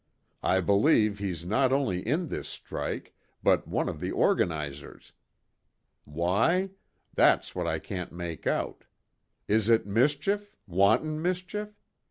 I 0.41 0.61
believe 0.61 1.19
he's 1.19 1.45
not 1.45 1.71
only 1.71 2.01
in 2.01 2.29
this 2.29 2.49
strike, 2.49 3.13
but 3.43 3.67
one 3.67 3.87
of 3.87 3.99
the 3.99 4.09
organizers. 4.11 5.13
Why? 6.05 6.71
That's 7.13 7.53
what 7.53 7.67
I 7.67 7.77
can't 7.77 8.11
make 8.11 8.47
out. 8.47 8.85
Is 9.47 9.69
it 9.69 9.85
mischief 9.85 10.55
wanton 10.65 11.21
mischief? 11.21 11.77